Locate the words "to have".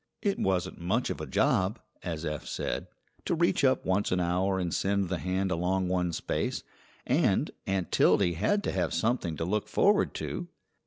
8.63-8.95